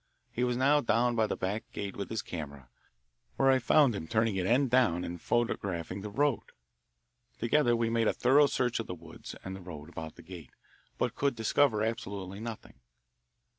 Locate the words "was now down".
0.43-1.15